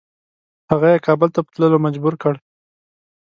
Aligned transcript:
هغه 0.71 0.87
یې 0.93 1.03
کابل 1.07 1.29
ته 1.35 1.39
په 1.45 1.49
تللو 1.53 1.77
مجبور 1.85 2.13
کړ. 2.21 2.33